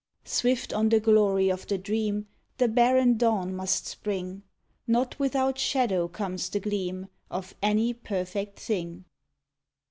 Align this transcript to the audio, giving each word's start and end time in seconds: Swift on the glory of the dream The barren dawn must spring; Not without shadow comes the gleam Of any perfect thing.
Swift 0.25 0.73
on 0.73 0.89
the 0.89 0.99
glory 0.99 1.51
of 1.51 1.67
the 1.67 1.77
dream 1.77 2.25
The 2.57 2.67
barren 2.67 3.17
dawn 3.17 3.55
must 3.55 3.85
spring; 3.85 4.41
Not 4.87 5.19
without 5.19 5.59
shadow 5.59 6.07
comes 6.07 6.49
the 6.49 6.59
gleam 6.59 7.07
Of 7.29 7.53
any 7.61 7.93
perfect 7.93 8.59
thing. 8.59 9.05